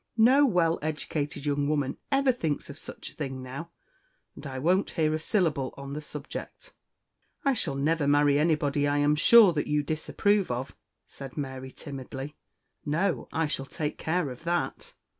[0.17, 3.69] No well educated young woman ever thinks of such a thing now,
[4.33, 6.73] and I won't hear a syllable on the subject."
[7.45, 10.75] "I shall never marry anybody, I am sure, that you disapprove of,"
[11.07, 12.35] said Mary timidly.
[12.83, 14.95] "No; I shall take care of that.